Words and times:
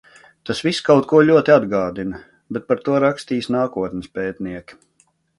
Tas 0.49 0.59
viss 0.67 0.77
kaut 0.85 1.03
ko 1.09 1.17
ļoti 1.25 1.51
atgādina. 1.55 2.21
Bet 2.57 2.65
par 2.71 2.81
to 2.87 2.95
rakstīs 3.03 3.49
nākotnes 3.57 4.09
pētnieki. 4.17 4.79